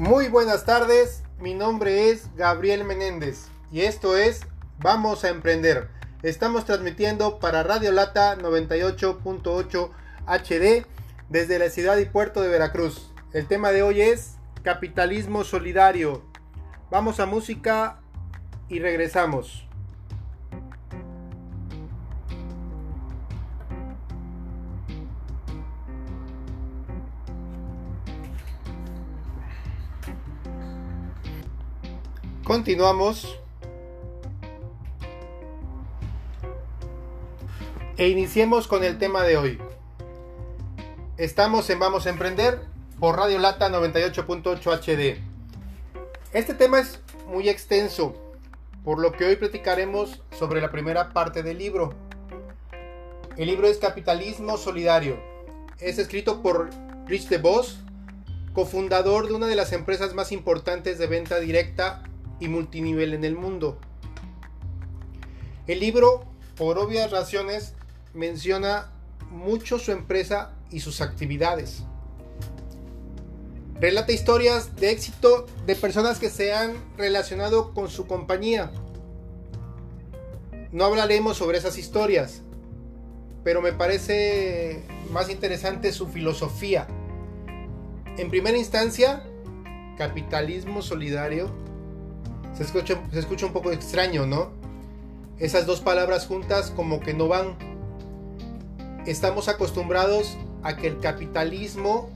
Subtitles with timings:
[0.00, 4.40] Muy buenas tardes, mi nombre es Gabriel Menéndez y esto es
[4.78, 5.90] Vamos a Emprender.
[6.22, 9.90] Estamos transmitiendo para Radio Lata 98.8
[10.26, 10.86] HD
[11.28, 13.12] desde la ciudad y puerto de Veracruz.
[13.34, 16.24] El tema de hoy es capitalismo solidario.
[16.90, 18.00] Vamos a música
[18.70, 19.68] y regresamos.
[32.50, 33.38] Continuamos.
[37.96, 39.58] E iniciemos con el tema de hoy.
[41.16, 42.62] Estamos en Vamos a Emprender
[42.98, 45.20] por Radio Lata 98.8 HD.
[46.32, 48.16] Este tema es muy extenso,
[48.84, 51.94] por lo que hoy platicaremos sobre la primera parte del libro.
[53.36, 55.20] El libro es Capitalismo Solidario.
[55.78, 56.70] Es escrito por
[57.06, 57.78] Rich DeVos,
[58.54, 62.02] cofundador de una de las empresas más importantes de venta directa
[62.40, 63.78] y multinivel en el mundo.
[65.66, 66.24] El libro,
[66.56, 67.74] por obvias razones,
[68.12, 68.90] menciona
[69.30, 71.84] mucho su empresa y sus actividades.
[73.80, 78.72] Relata historias de éxito de personas que se han relacionado con su compañía.
[80.72, 82.42] No hablaremos sobre esas historias,
[83.42, 86.86] pero me parece más interesante su filosofía.
[88.18, 89.24] En primera instancia,
[89.96, 91.50] capitalismo solidario
[92.54, 94.50] se escucha, se escucha un poco extraño, ¿no?
[95.38, 97.56] Esas dos palabras juntas como que no van.
[99.06, 102.10] Estamos acostumbrados a que el capitalismo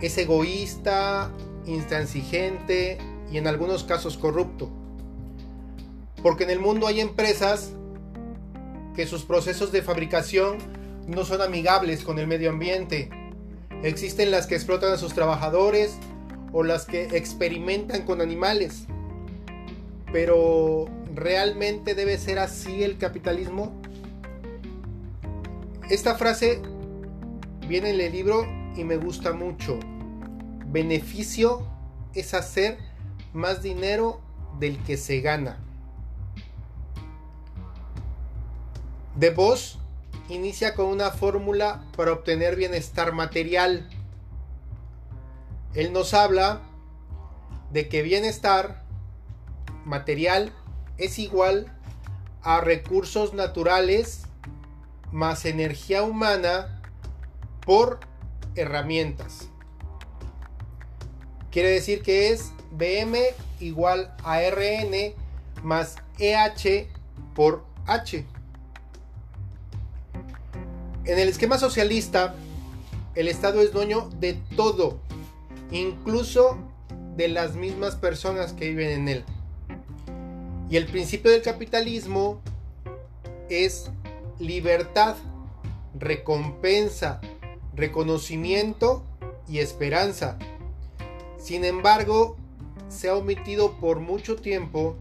[0.00, 1.30] es egoísta,
[1.66, 2.98] intransigente
[3.30, 4.70] y en algunos casos corrupto.
[6.22, 7.72] Porque en el mundo hay empresas
[8.94, 10.58] que sus procesos de fabricación
[11.06, 13.10] no son amigables con el medio ambiente.
[13.82, 15.96] Existen las que explotan a sus trabajadores
[16.52, 18.86] o las que experimentan con animales.
[20.14, 23.72] Pero ¿realmente debe ser así el capitalismo?
[25.90, 26.62] Esta frase
[27.66, 29.76] viene en el libro y me gusta mucho.
[30.66, 31.66] Beneficio
[32.14, 32.78] es hacer
[33.32, 34.20] más dinero
[34.60, 35.58] del que se gana.
[39.16, 39.80] De Vos
[40.28, 43.88] inicia con una fórmula para obtener bienestar material.
[45.74, 46.60] Él nos habla
[47.72, 48.83] de que bienestar
[49.84, 50.52] material
[50.98, 51.66] es igual
[52.42, 54.22] a recursos naturales
[55.12, 56.82] más energía humana
[57.64, 58.00] por
[58.54, 59.48] herramientas.
[61.50, 63.18] Quiere decir que es BM
[63.60, 65.14] igual a RN
[65.62, 66.88] más EH
[67.34, 68.26] por H.
[71.04, 72.34] En el esquema socialista,
[73.14, 74.98] el Estado es dueño de todo,
[75.70, 76.58] incluso
[77.16, 79.24] de las mismas personas que viven en él.
[80.74, 82.42] Y el principio del capitalismo
[83.48, 83.92] es
[84.40, 85.14] libertad,
[85.96, 87.20] recompensa,
[87.76, 89.04] reconocimiento
[89.48, 90.36] y esperanza.
[91.38, 92.36] Sin embargo,
[92.88, 94.96] se ha omitido por mucho tiempo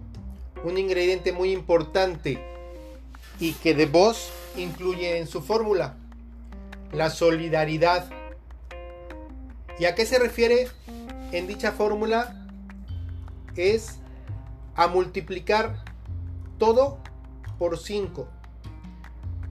[0.64, 2.38] un ingrediente muy importante
[3.40, 5.98] y que De Vos incluye en su fórmula,
[6.92, 8.12] la solidaridad.
[9.80, 10.68] ¿Y a qué se refiere
[11.32, 12.48] en dicha fórmula?
[13.56, 13.98] Es
[14.76, 15.84] a multiplicar
[16.58, 17.00] todo
[17.60, 18.28] por 5.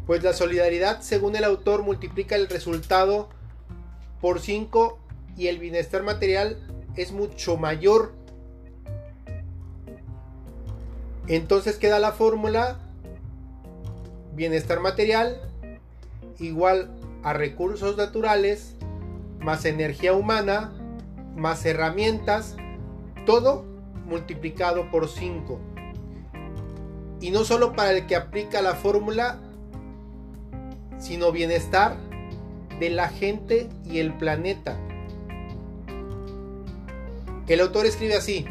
[0.06, 3.28] Pues la solidaridad, según el autor, multiplica el resultado
[4.20, 4.98] por 5
[5.36, 6.58] y el bienestar material
[6.96, 8.14] es mucho mayor.
[11.28, 12.78] Entonces queda la fórmula
[14.34, 15.40] bienestar material
[16.38, 16.90] igual
[17.22, 18.74] a recursos naturales
[19.38, 20.72] más energía humana
[21.36, 22.56] más herramientas,
[23.26, 23.64] todo
[24.06, 25.58] multiplicado por 5.
[27.20, 29.38] Y no solo para el que aplica la fórmula,
[30.98, 31.96] sino bienestar
[32.78, 34.78] de la gente y el planeta.
[37.46, 38.46] El autor escribe así,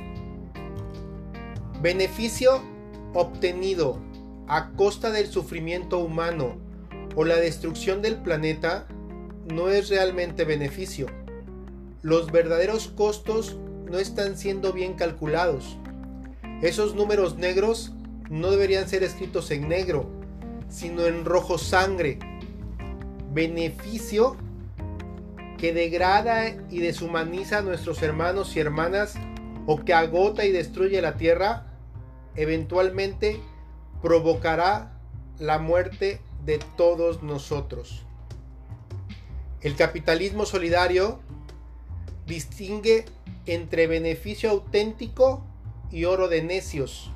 [1.81, 2.61] beneficio
[3.13, 3.99] obtenido
[4.47, 6.57] a costa del sufrimiento humano
[7.15, 8.85] o la destrucción del planeta
[9.51, 11.07] no es realmente beneficio.
[12.01, 13.57] Los verdaderos costos
[13.91, 15.77] no están siendo bien calculados.
[16.61, 17.91] Esos números negros
[18.29, 20.09] no deberían ser escritos en negro,
[20.69, 22.17] sino en rojo sangre.
[23.33, 24.37] Beneficio
[25.57, 29.15] que degrada y deshumaniza a nuestros hermanos y hermanas
[29.67, 31.67] o que agota y destruye la tierra,
[32.35, 33.39] eventualmente
[34.01, 34.97] provocará
[35.37, 38.05] la muerte de todos nosotros.
[39.61, 41.19] El capitalismo solidario
[42.25, 43.05] distingue
[43.45, 45.45] entre beneficio auténtico
[45.91, 47.11] y oro de necios.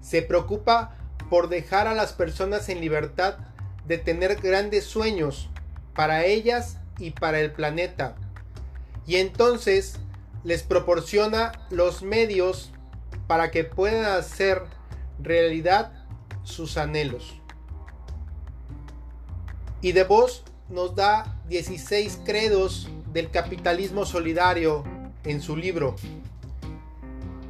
[0.00, 0.96] Se preocupa
[1.30, 3.38] por dejar a las personas en libertad
[3.86, 5.50] de tener grandes sueños
[5.94, 8.16] para ellas y para el planeta.
[9.06, 9.98] Y entonces
[10.44, 12.70] les proporciona los medios
[13.26, 14.62] para que puedan hacer
[15.18, 15.92] realidad
[16.44, 17.34] sus anhelos.
[19.80, 24.84] Y de vos nos da 16 credos del capitalismo solidario
[25.28, 25.94] en su libro.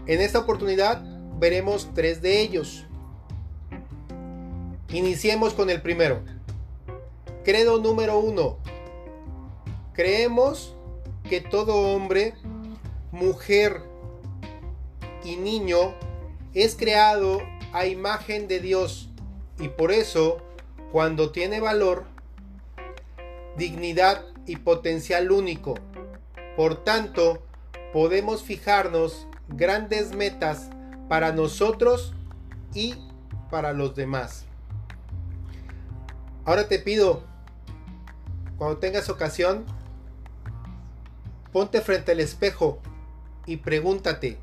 [0.06, 1.02] En esta oportunidad
[1.38, 2.84] veremos tres de ellos.
[4.90, 6.22] Iniciemos con el primero.
[7.44, 8.58] Credo número uno.
[9.92, 10.74] Creemos
[11.28, 12.34] que todo hombre,
[13.12, 13.82] mujer
[15.24, 15.94] y niño
[16.54, 17.42] es creado
[17.72, 19.10] a imagen de Dios
[19.60, 20.38] y por eso,
[20.92, 22.06] cuando tiene valor,
[23.56, 25.74] dignidad y potencial único.
[26.56, 27.42] Por tanto,
[27.92, 30.70] podemos fijarnos grandes metas
[31.08, 32.12] para nosotros
[32.74, 32.94] y
[33.50, 34.44] para los demás.
[36.44, 37.22] Ahora te pido,
[38.56, 39.64] cuando tengas ocasión,
[41.52, 42.78] ponte frente al espejo
[43.46, 44.38] y pregúntate,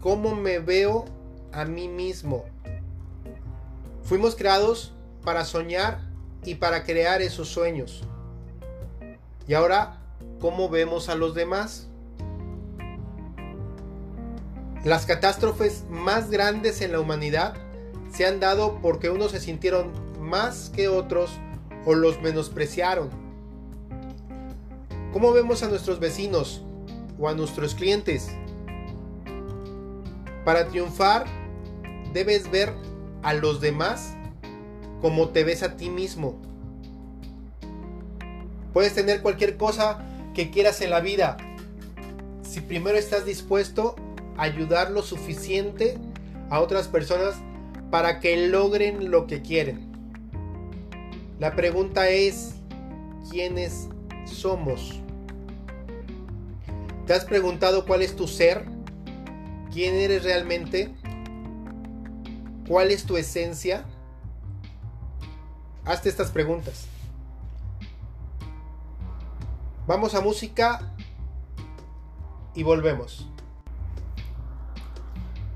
[0.00, 1.04] ¿cómo me veo
[1.52, 2.44] a mí mismo?
[4.02, 4.92] Fuimos creados
[5.24, 6.00] para soñar
[6.44, 8.02] y para crear esos sueños.
[9.46, 10.00] Y ahora,
[10.40, 11.88] ¿cómo vemos a los demás?
[14.84, 17.54] Las catástrofes más grandes en la humanidad
[18.12, 21.30] se han dado porque unos se sintieron más que otros
[21.86, 23.08] o los menospreciaron.
[25.12, 26.64] ¿Cómo vemos a nuestros vecinos
[27.16, 28.30] o a nuestros clientes?
[30.44, 31.26] Para triunfar
[32.12, 32.72] debes ver
[33.22, 34.14] a los demás
[35.00, 36.42] como te ves a ti mismo.
[38.72, 39.98] Puedes tener cualquier cosa
[40.34, 41.36] que quieras en la vida.
[42.42, 43.94] Si primero estás dispuesto
[44.36, 45.98] ayudar lo suficiente
[46.50, 47.36] a otras personas
[47.90, 49.90] para que logren lo que quieren.
[51.38, 52.54] La pregunta es,
[53.30, 53.88] ¿quiénes
[54.24, 55.00] somos?
[57.06, 58.64] ¿Te has preguntado cuál es tu ser?
[59.72, 60.94] ¿Quién eres realmente?
[62.68, 63.84] ¿Cuál es tu esencia?
[65.84, 66.86] Hazte estas preguntas.
[69.86, 70.94] Vamos a música
[72.54, 73.31] y volvemos.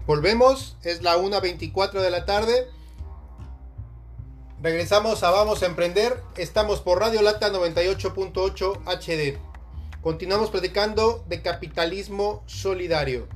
[0.07, 2.69] Volvemos, es la 1.24 de la tarde.
[4.63, 6.23] Regresamos a Vamos a Emprender.
[6.37, 9.37] Estamos por Radio Lata 98.8 HD.
[10.03, 13.27] Continuamos platicando de capitalismo solidario.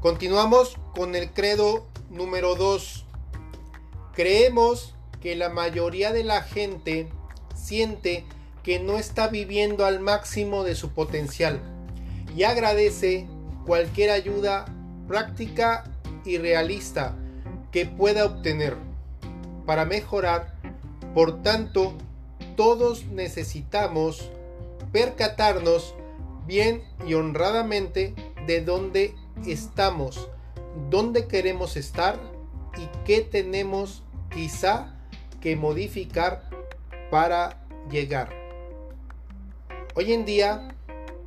[0.00, 3.04] Continuamos con el credo número 2.
[4.14, 7.10] Creemos que la mayoría de la gente
[7.54, 8.24] siente
[8.62, 11.60] que no está viviendo al máximo de su potencial
[12.34, 13.26] y agradece
[13.66, 14.64] cualquier ayuda
[15.12, 15.84] práctica
[16.24, 17.14] y realista
[17.70, 18.78] que pueda obtener
[19.66, 20.54] para mejorar.
[21.12, 21.92] Por tanto,
[22.56, 24.30] todos necesitamos
[24.90, 25.94] percatarnos
[26.46, 28.14] bien y honradamente
[28.46, 29.14] de dónde
[29.46, 30.30] estamos,
[30.88, 32.18] dónde queremos estar
[32.78, 34.94] y qué tenemos quizá
[35.42, 36.48] que modificar
[37.10, 38.30] para llegar.
[39.94, 40.74] Hoy en día,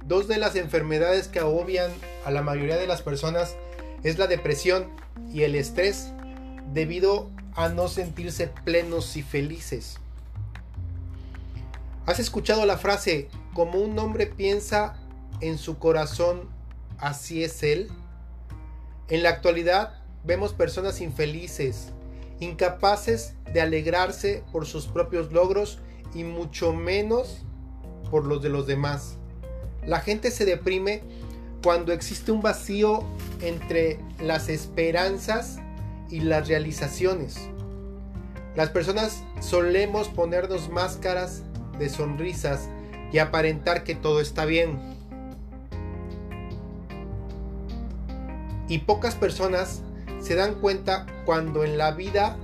[0.04, 1.92] dos de las enfermedades que agobian
[2.26, 3.56] a la mayoría de las personas
[4.06, 4.88] es la depresión
[5.34, 6.12] y el estrés
[6.74, 9.98] debido a no sentirse plenos y felices.
[12.06, 15.00] ¿Has escuchado la frase, como un hombre piensa
[15.42, 16.48] en su corazón,
[17.00, 17.90] así es él?
[19.10, 21.92] En la actualidad vemos personas infelices,
[22.40, 25.80] incapaces de alegrarse por sus propios logros
[26.14, 27.44] y mucho menos
[28.12, 29.18] por los de los demás.
[29.84, 31.02] La gente se deprime
[31.66, 33.04] cuando existe un vacío
[33.42, 35.58] entre las esperanzas
[36.12, 37.40] y las realizaciones.
[38.56, 41.42] Las personas solemos ponernos máscaras
[41.80, 42.70] de sonrisas
[43.12, 44.78] y aparentar que todo está bien.
[48.68, 49.82] Y pocas personas
[50.20, 52.38] se dan cuenta cuando en la vida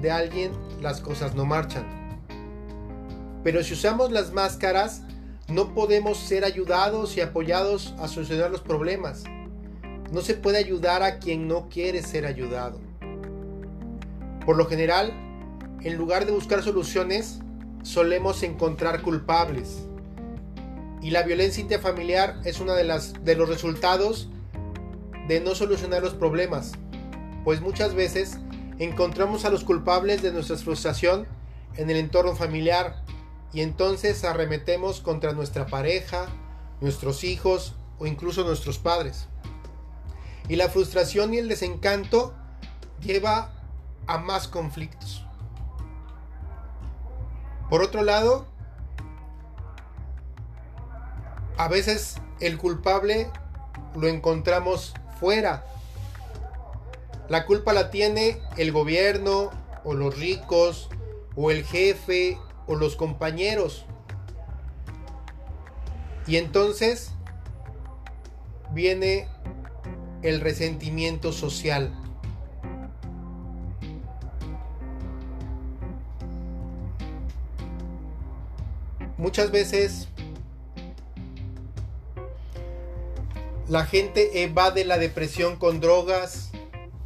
[0.00, 1.88] de alguien las cosas no marchan.
[3.42, 5.02] Pero si usamos las máscaras,
[5.50, 9.24] no podemos ser ayudados y apoyados a solucionar los problemas.
[10.12, 12.80] No se puede ayudar a quien no quiere ser ayudado.
[14.44, 15.12] Por lo general,
[15.82, 17.40] en lugar de buscar soluciones,
[17.82, 19.86] solemos encontrar culpables.
[21.02, 22.84] Y la violencia intrafamiliar es uno de,
[23.22, 24.28] de los resultados
[25.28, 26.72] de no solucionar los problemas,
[27.44, 28.38] pues muchas veces
[28.78, 31.26] encontramos a los culpables de nuestra frustración
[31.76, 33.04] en el entorno familiar
[33.52, 36.26] y entonces arremetemos contra nuestra pareja,
[36.80, 39.26] nuestros hijos o incluso nuestros padres.
[40.48, 42.34] Y la frustración y el desencanto
[43.00, 43.52] lleva
[44.06, 45.24] a más conflictos.
[47.68, 48.46] Por otro lado,
[51.56, 53.30] a veces el culpable
[53.94, 55.64] lo encontramos fuera.
[57.28, 59.50] La culpa la tiene el gobierno
[59.84, 60.88] o los ricos
[61.36, 62.38] o el jefe
[62.70, 63.84] o los compañeros.
[66.28, 67.10] Y entonces
[68.72, 69.26] viene
[70.22, 71.92] el resentimiento social.
[79.18, 80.06] Muchas veces
[83.66, 86.52] la gente evade la depresión con drogas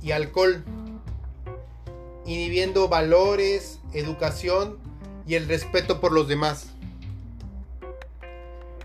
[0.03, 0.63] y alcohol,
[2.27, 4.84] inhibiendo valores, educación
[5.27, 6.69] y el respeto por los demás.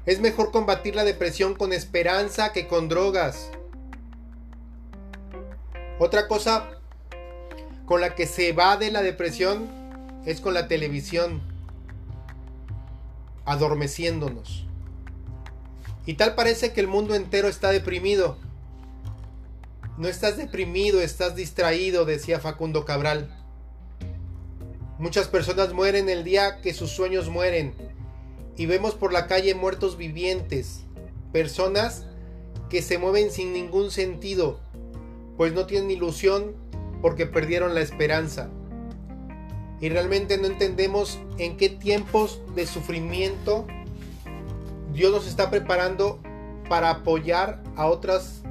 [0.06, 3.52] Es mejor combatir la depresión con esperanza que con drogas.
[6.00, 6.70] Otra cosa
[7.86, 9.68] con la que se evade la depresión
[10.26, 11.42] es con la televisión,
[13.46, 14.66] adormeciéndonos.
[16.06, 18.38] Y tal parece que el mundo entero está deprimido.
[19.98, 23.39] No estás deprimido, estás distraído, decía Facundo Cabral.
[25.00, 27.74] Muchas personas mueren el día que sus sueños mueren
[28.58, 30.84] y vemos por la calle muertos vivientes,
[31.32, 32.06] personas
[32.70, 34.60] que se mueven sin ningún sentido,
[35.38, 36.54] pues no tienen ilusión
[37.02, 38.50] porque perdieron la esperanza.
[39.80, 43.66] Y realmente no entendemos en qué tiempos de sufrimiento
[44.94, 46.20] Dios nos está preparando
[46.68, 48.42] para apoyar a otras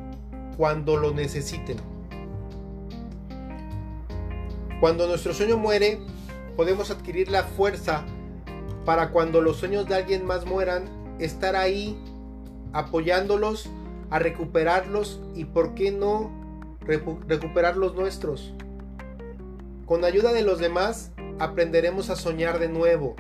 [0.56, 1.76] cuando lo necesiten.
[4.80, 6.00] Cuando nuestro sueño muere,
[6.58, 8.04] podemos adquirir la fuerza
[8.84, 10.86] para cuando los sueños de alguien más mueran,
[11.20, 11.96] estar ahí
[12.72, 13.70] apoyándolos
[14.10, 16.32] a recuperarlos y por qué no
[16.80, 18.54] recuperar los nuestros.
[19.86, 23.14] Con ayuda de los demás aprenderemos a soñar de nuevo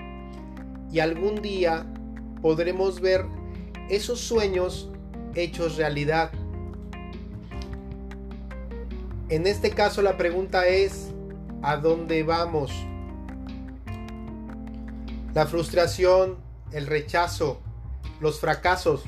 [0.90, 1.86] y algún día
[2.42, 3.24] podremos ver
[3.88, 4.90] esos sueños
[5.36, 6.32] hechos realidad.
[9.28, 11.12] En este caso la pregunta es,
[11.62, 12.72] ¿a dónde vamos?
[15.34, 16.38] La frustración,
[16.72, 17.60] el rechazo,
[18.20, 19.04] los fracasos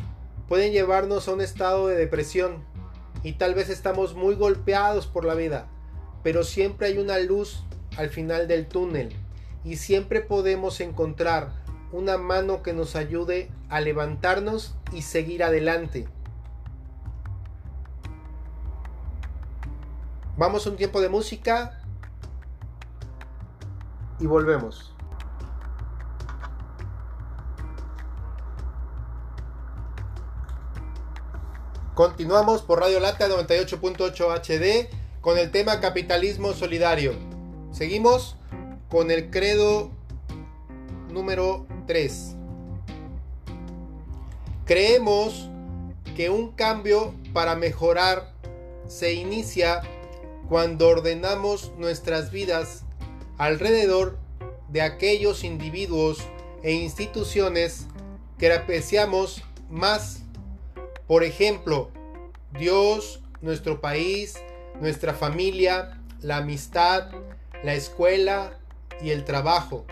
[0.49, 2.62] pueden llevarnos a un estado de depresión
[3.23, 5.69] y tal vez estamos muy golpeados por la vida,
[6.23, 7.65] pero siempre hay una luz
[7.97, 9.17] al final del túnel
[9.65, 11.53] y siempre podemos encontrar
[11.91, 16.07] una mano que nos ayude a levantarnos y seguir adelante.
[20.37, 21.81] Vamos un tiempo de música
[24.19, 24.95] y volvemos.
[32.00, 34.88] Continuamos por Radio Lata 98.8 HD
[35.21, 37.12] con el tema capitalismo solidario.
[37.73, 38.37] Seguimos
[38.88, 39.90] con el credo
[41.11, 42.37] número 3.
[44.64, 45.50] Creemos
[46.16, 48.33] que un cambio para mejorar
[48.88, 49.83] se inicia
[50.49, 52.85] cuando ordenamos nuestras vidas
[53.37, 54.16] alrededor
[54.71, 56.21] de aquellos individuos
[56.62, 57.88] e instituciones
[58.38, 60.23] que apreciamos más
[61.11, 61.90] por ejemplo,
[62.57, 64.38] Dios, nuestro país,
[64.81, 67.09] nuestra familia, la amistad,
[67.64, 68.61] la escuela
[69.02, 69.85] y el trabajo.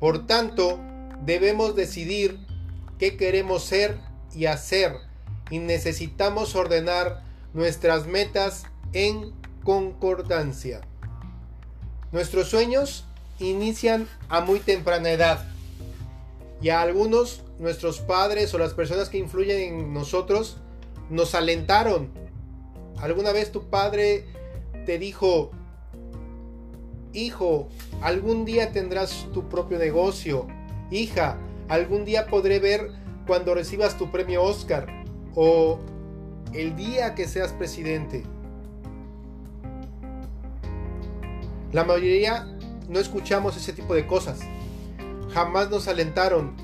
[0.00, 0.80] Por tanto,
[1.24, 2.36] debemos decidir
[2.98, 4.00] qué queremos ser
[4.34, 4.96] y hacer
[5.50, 7.22] y necesitamos ordenar
[7.54, 10.80] nuestras metas en concordancia.
[12.10, 13.04] Nuestros sueños
[13.38, 15.49] inician a muy temprana edad
[16.60, 20.58] y a algunos nuestros padres o las personas que influyen en nosotros
[21.08, 22.10] nos alentaron.
[22.98, 24.26] ¿Alguna vez tu padre
[24.84, 25.50] te dijo,
[27.12, 27.68] hijo,
[28.02, 30.46] algún día tendrás tu propio negocio?
[30.90, 31.38] Hija,
[31.68, 32.90] algún día podré ver
[33.26, 34.86] cuando recibas tu premio Oscar
[35.34, 35.78] o
[36.52, 38.24] el día que seas presidente.
[41.72, 42.46] La mayoría
[42.88, 44.40] no escuchamos ese tipo de cosas.
[45.32, 46.56] Jamás nos alentaron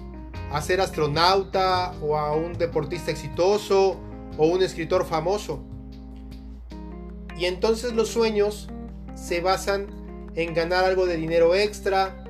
[0.52, 3.96] a ser astronauta o a un deportista exitoso
[4.38, 5.62] o un escritor famoso.
[7.38, 8.68] Y entonces los sueños
[9.14, 9.86] se basan
[10.34, 12.24] en ganar algo de dinero extra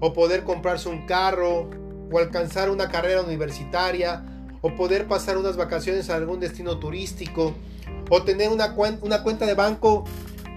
[0.00, 1.70] o poder comprarse un carro
[2.10, 4.24] o alcanzar una carrera universitaria
[4.60, 7.54] o poder pasar unas vacaciones a algún destino turístico
[8.10, 10.04] o tener una, una cuenta de banco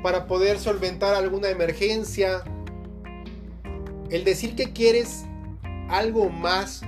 [0.03, 2.43] para poder solventar alguna emergencia.
[4.09, 5.25] El decir que quieres
[5.89, 6.81] algo más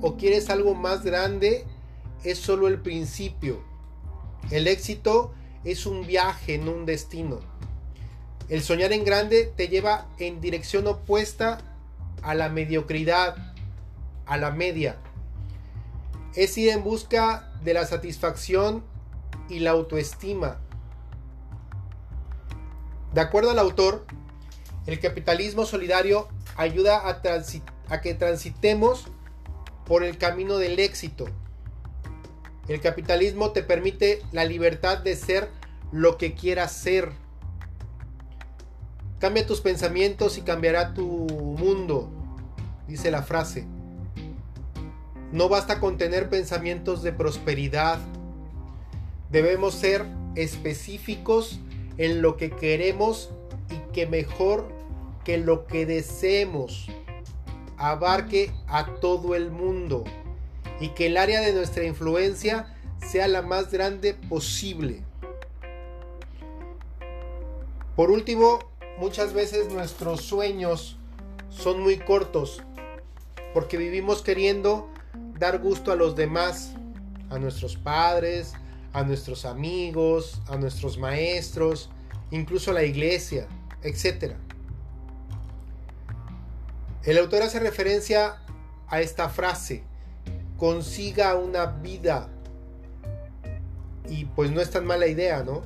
[0.00, 1.66] o quieres algo más grande
[2.24, 3.62] es solo el principio.
[4.50, 7.40] El éxito es un viaje, no un destino.
[8.48, 11.58] El soñar en grande te lleva en dirección opuesta
[12.22, 13.54] a la mediocridad,
[14.24, 14.96] a la media.
[16.34, 18.84] Es ir en busca de la satisfacción
[19.50, 20.58] y la autoestima.
[23.12, 24.06] De acuerdo al autor,
[24.88, 29.08] el capitalismo solidario ayuda a, que transitemos
[29.84, 31.26] por el camino del éxito.
[32.68, 35.50] El capitalismo te permite la libertad de ser
[35.92, 37.10] lo que quieras ser.
[39.18, 42.10] Cambia tus pensamientos y cambiará tu mundo,
[42.86, 43.66] dice la frase.
[45.32, 47.98] No basta con tener pensamientos de prosperidad.
[49.30, 51.60] Debemos ser específicos
[51.98, 53.28] en lo que queremos
[53.68, 54.77] y que mejor
[55.28, 56.86] que lo que deseemos
[57.76, 60.04] abarque a todo el mundo
[60.80, 62.74] y que el área de nuestra influencia
[63.06, 65.02] sea la más grande posible.
[67.94, 70.96] Por último, muchas veces nuestros sueños
[71.50, 72.62] son muy cortos
[73.52, 74.88] porque vivimos queriendo
[75.38, 76.72] dar gusto a los demás,
[77.28, 78.54] a nuestros padres,
[78.94, 81.90] a nuestros amigos, a nuestros maestros,
[82.30, 83.46] incluso a la iglesia,
[83.82, 84.47] etc.
[87.04, 88.36] El autor hace referencia
[88.88, 89.82] a esta frase,
[90.56, 92.28] consiga una vida.
[94.08, 95.62] Y pues no es tan mala idea, ¿no?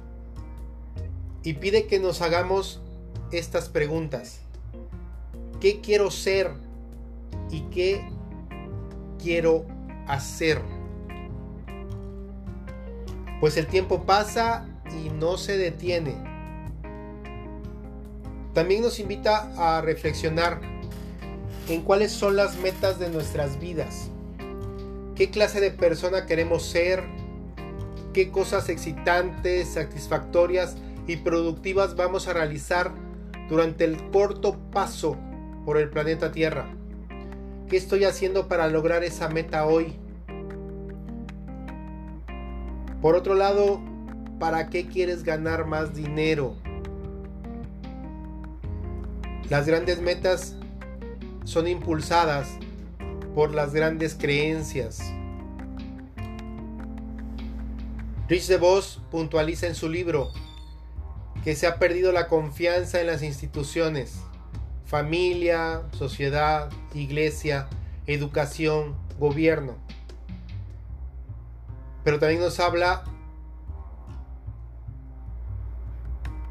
[1.42, 2.80] Y pide que nos hagamos
[3.32, 4.40] estas preguntas.
[5.60, 6.50] ¿Qué quiero ser?
[7.50, 8.04] ¿Y qué
[9.18, 9.64] quiero
[10.06, 10.60] hacer?
[13.40, 16.14] Pues el tiempo pasa y no se detiene.
[18.52, 20.60] También nos invita a reflexionar
[21.72, 24.10] en cuáles son las metas de nuestras vidas.
[25.16, 27.02] ¿Qué clase de persona queremos ser?
[28.12, 32.92] ¿Qué cosas excitantes, satisfactorias y productivas vamos a realizar
[33.48, 35.16] durante el corto paso
[35.64, 36.66] por el planeta Tierra?
[37.70, 39.94] ¿Qué estoy haciendo para lograr esa meta hoy?
[43.00, 43.80] Por otro lado,
[44.38, 46.54] ¿para qué quieres ganar más dinero?
[49.48, 50.56] Las grandes metas
[51.44, 52.48] son impulsadas
[53.34, 55.00] por las grandes creencias.
[58.28, 60.30] Rich DeVos puntualiza en su libro
[61.44, 64.20] que se ha perdido la confianza en las instituciones
[64.92, 67.66] familia, sociedad, iglesia,
[68.06, 69.76] educación, gobierno.
[72.04, 73.02] Pero también nos habla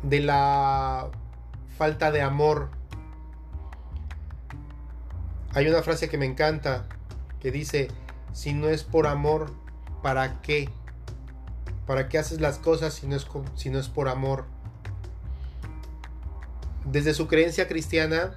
[0.01, 1.11] de la
[1.77, 2.71] falta de amor.
[5.53, 6.85] Hay una frase que me encanta
[7.41, 7.89] que dice,
[8.31, 9.51] si no es por amor,
[10.01, 10.69] ¿para qué?
[11.85, 13.15] ¿Para qué haces las cosas si no
[13.79, 14.45] es, por amor?
[16.85, 18.35] Desde su creencia cristiana,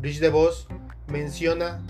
[0.00, 0.68] Rich DeVos
[1.08, 1.82] menciona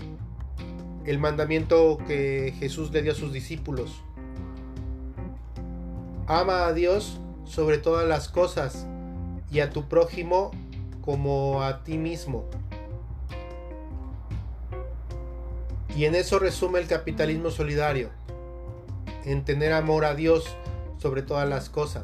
[1.05, 4.03] el mandamiento que Jesús le dio a sus discípulos.
[6.27, 8.85] Ama a Dios sobre todas las cosas
[9.49, 10.51] y a tu prójimo
[11.01, 12.45] como a ti mismo.
[15.95, 18.09] Y en eso resume el capitalismo solidario,
[19.25, 20.45] en tener amor a Dios
[20.97, 22.03] sobre todas las cosas.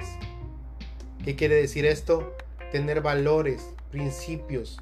[1.23, 2.33] ¿Qué quiere decir esto?
[2.71, 4.79] tener valores, principios,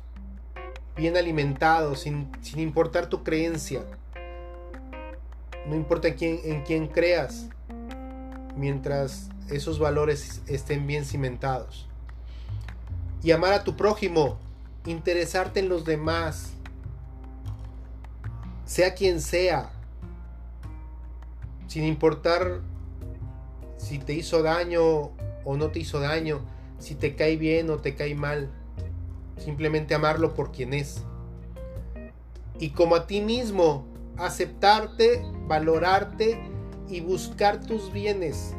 [0.96, 3.84] bien alimentados, sin, importar tu creencia.
[5.68, 7.48] No importa en quién, en quién creas,
[8.56, 11.88] mientras esos valores estén bien cimentados.
[13.24, 14.38] Y amar a tu prójimo,
[14.86, 16.52] interesarte en los demás,
[18.66, 19.70] sea quien sea,
[21.68, 22.62] sin importar
[23.78, 25.12] si te hizo daño
[25.44, 26.42] o no te hizo daño,
[26.80, 28.50] si te cae bien o te cae mal.
[29.38, 31.04] Simplemente amarlo por quien es.
[32.60, 33.86] Y como a ti mismo,
[34.18, 36.40] aceptarte, valorarte
[36.88, 38.56] y buscar tus bienes,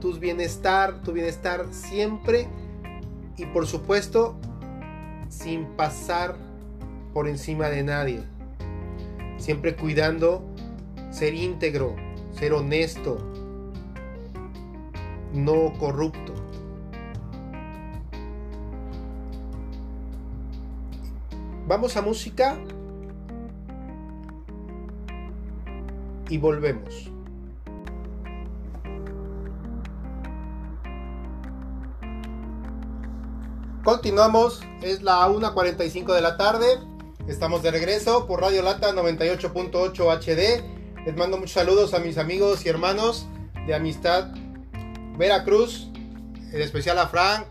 [0.00, 2.48] tus bienestar, tu bienestar siempre
[3.36, 4.36] y por supuesto
[5.28, 6.36] sin pasar
[7.14, 8.39] por encima de nadie.
[9.40, 10.44] Siempre cuidando
[11.10, 11.96] ser íntegro,
[12.32, 13.18] ser honesto,
[15.32, 16.34] no corrupto.
[21.66, 22.58] Vamos a música
[26.28, 27.10] y volvemos.
[33.82, 36.89] Continuamos, es la 1.45 de la tarde.
[37.30, 42.66] Estamos de regreso por Radio Lata 98.8 HD Les mando muchos saludos a mis amigos
[42.66, 43.28] y hermanos
[43.68, 44.32] de amistad
[45.16, 47.46] Veracruz, en especial a Frank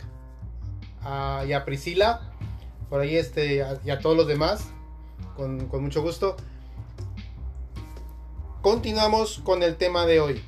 [1.48, 2.34] y a Priscila,
[2.90, 4.66] por ahí este, y a todos los demás,
[5.38, 6.36] con, con mucho gusto.
[8.62, 10.44] Continuamos con el tema de hoy.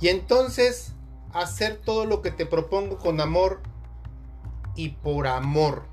[0.00, 0.94] Y entonces
[1.32, 3.60] hacer todo lo que te propongo con amor
[4.76, 5.84] y por amor.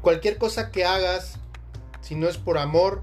[0.00, 1.38] Cualquier cosa que hagas,
[2.00, 3.02] si no es por amor,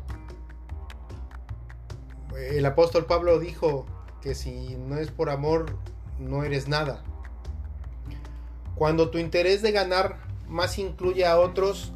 [2.35, 3.85] el apóstol Pablo dijo
[4.21, 5.77] que si no es por amor,
[6.19, 7.03] no eres nada.
[8.75, 11.91] Cuando tu interés de ganar más incluye a otros,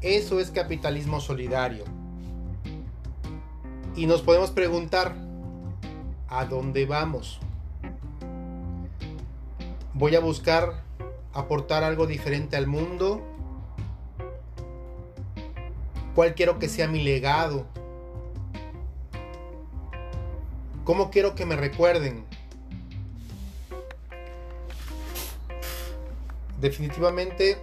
[0.00, 1.84] eso es capitalismo solidario.
[3.96, 5.14] Y nos podemos preguntar,
[6.28, 7.40] ¿a dónde vamos?
[10.00, 10.82] ¿Voy a buscar
[11.34, 13.22] aportar algo diferente al mundo?
[16.14, 17.66] ¿Cuál quiero que sea mi legado?
[20.84, 22.24] ¿Cómo quiero que me recuerden?
[26.62, 27.58] Definitivamente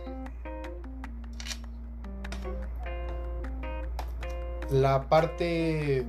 [4.69, 6.05] la parte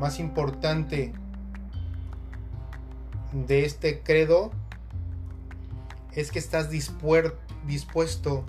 [0.00, 1.12] más importante
[3.32, 4.50] de este credo
[6.14, 8.44] es que estás dispuesto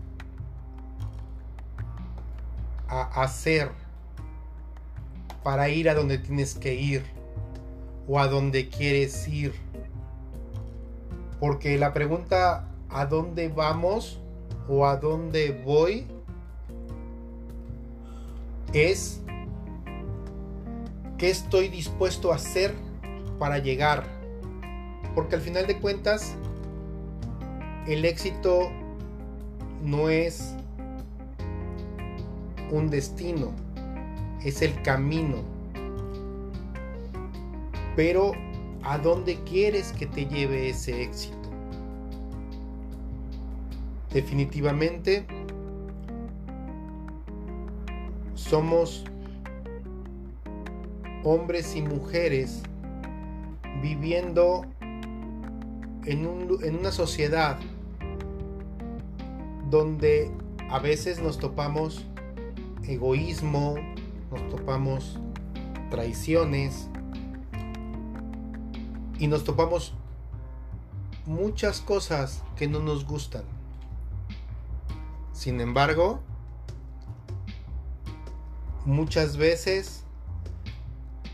[2.88, 3.72] a hacer
[5.44, 7.04] para ir a donde tienes que ir
[8.08, 9.54] o a donde quieres ir.
[11.40, 14.20] Porque la pregunta ¿a dónde vamos
[14.68, 16.08] o a dónde voy?
[18.74, 19.22] es
[21.18, 22.74] ¿qué estoy dispuesto a hacer
[23.38, 24.04] para llegar?
[25.14, 26.36] Porque al final de cuentas
[27.88, 28.72] el éxito
[29.84, 30.56] no es
[32.72, 33.52] un destino,
[34.44, 35.38] es el camino.
[37.96, 38.32] Pero
[38.84, 41.36] ¿a dónde quieres que te lleve ese éxito?
[44.14, 45.26] Definitivamente
[48.36, 49.06] somos
[51.24, 52.64] hombres y mujeres
[53.82, 54.66] viviendo
[56.06, 56.26] en,
[56.64, 57.58] en, una sociedad
[59.72, 60.30] donde
[60.70, 62.06] a veces nos topamos
[62.84, 63.76] egoísmo,
[64.30, 65.18] nos topamos
[65.90, 66.90] traiciones
[69.18, 69.94] y nos topamos
[71.26, 73.44] muchas cosas que no nos gustan.
[75.32, 76.20] Sin embargo,
[78.86, 80.04] muchas veces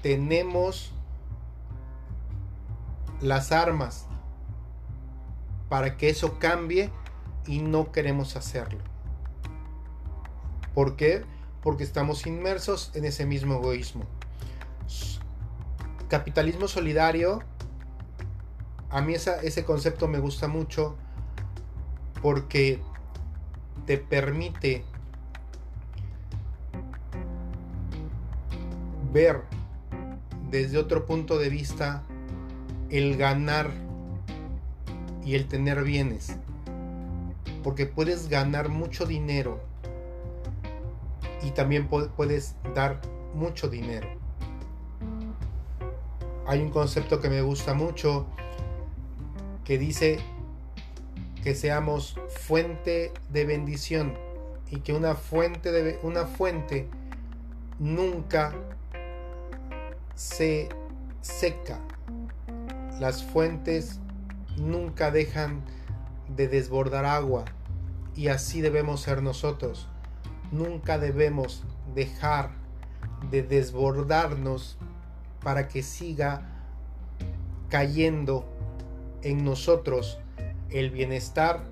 [0.03, 0.91] tenemos
[3.19, 4.05] las armas
[5.69, 6.91] para que eso cambie
[7.47, 8.79] y no queremos hacerlo.
[10.73, 11.23] ¿Por qué?
[11.63, 14.05] Porque estamos inmersos en ese mismo egoísmo.
[16.07, 17.41] Capitalismo solidario,
[18.89, 20.95] a mí ese concepto me gusta mucho
[22.21, 22.79] porque
[23.85, 24.83] te permite
[29.11, 29.41] ver
[30.49, 32.03] desde otro punto de vista
[32.89, 33.71] el ganar
[35.25, 36.37] y el tener bienes.
[37.67, 39.59] Porque puedes ganar mucho dinero
[41.43, 43.01] y también puedes dar
[43.33, 44.07] mucho dinero.
[46.47, 48.25] Hay un concepto que me gusta mucho
[49.65, 50.19] que dice
[51.43, 54.17] que seamos fuente de bendición
[54.71, 56.87] y que una fuente de una fuente
[57.79, 58.53] nunca
[60.15, 60.69] se
[61.19, 61.81] seca.
[62.97, 63.99] Las fuentes
[64.55, 65.63] nunca dejan
[66.29, 67.43] de desbordar agua
[68.17, 69.87] y así debemos ser nosotros.
[70.51, 72.49] Nunca debemos dejar
[73.29, 74.77] de desbordarnos
[75.43, 76.49] para que siga
[77.69, 78.43] cayendo
[79.21, 80.19] en nosotros
[80.69, 81.63] el bienestar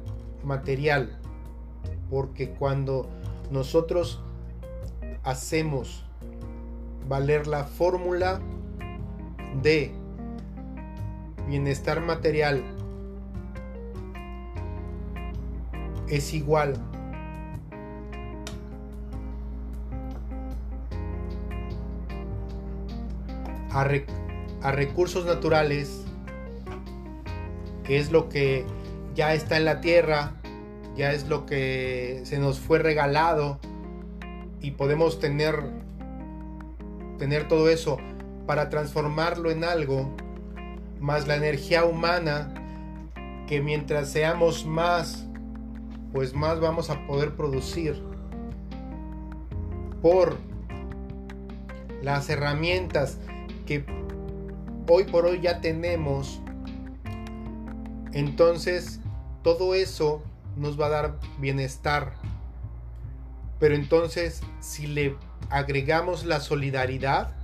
[0.43, 1.17] material.
[2.11, 3.09] Porque cuando
[3.49, 4.21] nosotros
[5.23, 6.05] hacemos
[7.09, 8.39] valer la fórmula
[9.63, 9.91] de
[11.47, 12.63] bienestar material
[16.07, 16.73] es igual.
[23.71, 23.87] A,
[24.61, 26.05] a, recursos naturales,
[27.83, 28.65] que es lo que
[29.15, 30.33] ya está en la tierra,
[30.95, 33.59] ya es lo que se nos fue regalado
[34.61, 35.85] y podemos tener
[37.17, 37.97] tener todo eso
[38.45, 40.15] para transformarlo en algo,
[40.99, 42.53] más la energía humana,
[43.47, 45.27] que mientras seamos más
[46.15, 48.01] pues más vamos a poder producir
[50.01, 50.37] por
[52.01, 53.17] las herramientas
[53.65, 53.85] que
[54.87, 56.39] hoy por hoy ya tenemos.
[58.13, 59.01] Entonces,
[59.43, 60.23] todo eso
[60.55, 62.13] nos va a dar bienestar.
[63.59, 65.17] Pero entonces, si le
[65.49, 67.35] agregamos la solidaridad,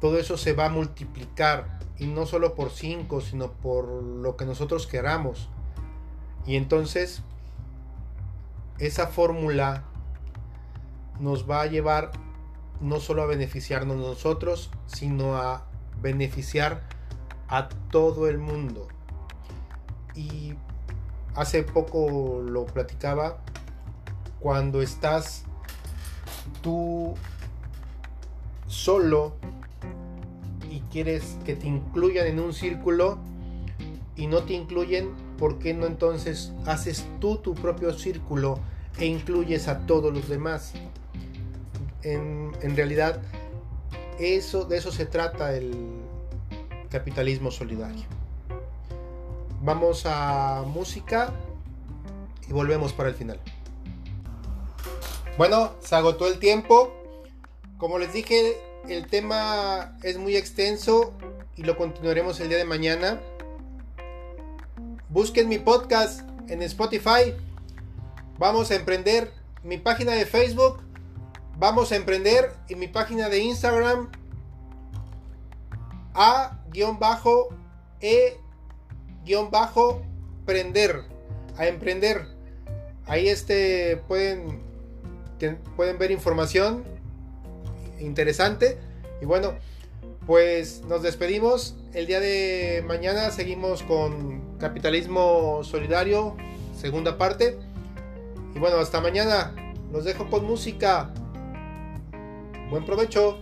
[0.00, 1.80] todo eso se va a multiplicar.
[1.98, 5.48] Y no solo por 5, sino por lo que nosotros queramos.
[6.46, 7.24] Y entonces,
[8.78, 9.84] esa fórmula
[11.20, 12.12] nos va a llevar
[12.80, 15.66] no solo a beneficiarnos nosotros, sino a
[16.00, 16.82] beneficiar
[17.48, 18.86] a todo el mundo.
[20.14, 20.54] Y
[21.34, 23.38] hace poco lo platicaba,
[24.40, 25.44] cuando estás
[26.62, 27.14] tú
[28.66, 29.34] solo
[30.70, 33.18] y quieres que te incluyan en un círculo
[34.16, 38.58] y no te incluyen, ¿por qué no entonces haces tú tu propio círculo
[38.98, 40.72] e incluyes a todos los demás?
[42.02, 43.20] En, realidad,
[44.18, 45.74] eso, de eso se trata el
[46.90, 48.04] capitalismo solidario.
[49.62, 51.32] Vamos a música
[52.48, 53.40] y volvemos para el final.
[55.36, 56.92] Bueno, se agotó el tiempo.
[57.76, 58.56] Como les dije,
[58.88, 61.12] el tema es muy extenso
[61.56, 63.20] y lo continuaremos el día de mañana.
[65.10, 67.34] Busquen mi podcast en Spotify.
[68.38, 70.82] Vamos a emprender mi página de Facebook.
[71.56, 74.10] Vamos a emprender y mi página de Instagram.
[76.12, 76.64] A-E-prender.
[81.56, 82.26] A emprender.
[83.06, 84.60] Ahí este pueden,
[85.74, 86.84] pueden ver información
[87.98, 88.78] interesante.
[89.22, 89.54] Y bueno,
[90.26, 91.76] pues nos despedimos.
[91.94, 96.36] El día de mañana seguimos con Capitalismo Solidario,
[96.76, 97.58] segunda parte.
[98.54, 99.54] Y bueno, hasta mañana.
[99.92, 101.10] Los dejo con música.
[102.70, 103.38] Buen provecho.